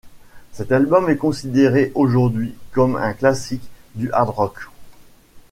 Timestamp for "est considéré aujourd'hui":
1.11-2.55